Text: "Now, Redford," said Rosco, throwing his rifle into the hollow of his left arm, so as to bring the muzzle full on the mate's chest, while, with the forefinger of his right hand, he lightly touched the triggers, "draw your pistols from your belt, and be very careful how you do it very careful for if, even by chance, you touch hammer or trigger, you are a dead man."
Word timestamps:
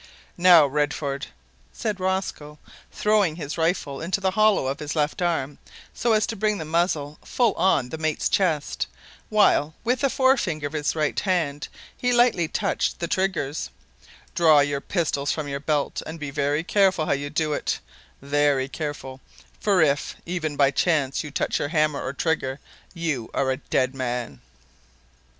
"Now, 0.39 0.65
Redford," 0.65 1.27
said 1.71 1.99
Rosco, 1.99 2.57
throwing 2.91 3.35
his 3.35 3.55
rifle 3.55 4.01
into 4.01 4.19
the 4.19 4.31
hollow 4.31 4.65
of 4.65 4.79
his 4.79 4.95
left 4.95 5.21
arm, 5.21 5.59
so 5.93 6.13
as 6.13 6.25
to 6.25 6.35
bring 6.35 6.57
the 6.57 6.65
muzzle 6.65 7.19
full 7.23 7.53
on 7.53 7.89
the 7.89 7.99
mate's 7.99 8.27
chest, 8.27 8.87
while, 9.29 9.75
with 9.83 9.99
the 9.99 10.09
forefinger 10.09 10.65
of 10.65 10.73
his 10.73 10.95
right 10.95 11.19
hand, 11.19 11.67
he 11.95 12.11
lightly 12.11 12.47
touched 12.47 12.97
the 12.97 13.07
triggers, 13.07 13.69
"draw 14.33 14.61
your 14.61 14.81
pistols 14.81 15.31
from 15.31 15.47
your 15.47 15.59
belt, 15.59 16.01
and 16.07 16.19
be 16.19 16.31
very 16.31 16.63
careful 16.63 17.05
how 17.05 17.11
you 17.11 17.29
do 17.29 17.53
it 17.53 17.79
very 18.23 18.67
careful 18.67 19.21
for 19.59 19.83
if, 19.83 20.15
even 20.25 20.55
by 20.57 20.71
chance, 20.71 21.23
you 21.23 21.29
touch 21.29 21.57
hammer 21.59 22.03
or 22.03 22.11
trigger, 22.13 22.59
you 22.95 23.29
are 23.35 23.51
a 23.51 23.57
dead 23.57 23.93
man." 23.93 24.41